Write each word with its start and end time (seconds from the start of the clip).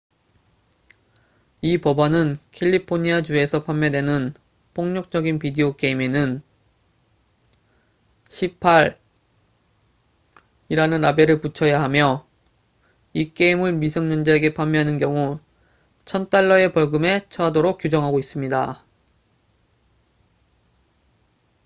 "이 1.61 1.77
법안은 1.77 2.37
캘리포니아 2.53 3.21
주에서 3.21 3.63
판매되는 3.63 4.33
폭력적인 4.73 5.37
비디오 5.37 5.75
게임에는 5.75 6.41
"18""이라는 8.27 8.97
라벨을 11.01 11.39
붙여야 11.39 11.83
하며 11.83 12.25
이 13.13 13.31
게임을 13.31 13.73
미성년자에게 13.73 14.55
판매하는 14.55 14.97
경우 14.97 15.39
1000달러의 16.05 16.73
벌금에 16.73 17.27
처하도록 17.29 17.77
규정하고 17.77 18.17
있습니다. 18.17 18.83